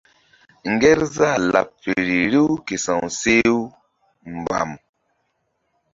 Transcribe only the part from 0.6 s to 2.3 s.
Ŋgerzah laɓ feri